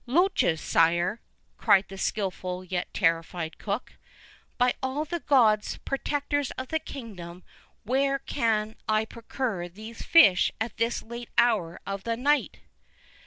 [0.07, 1.21] "Loaches, Sire!"
[1.57, 3.99] cried the skilful, yet terrified cook;
[4.57, 7.43] "by all the gods, protectors of the kingdom,
[7.83, 12.61] where can I procure these fish at this late hour of the night?"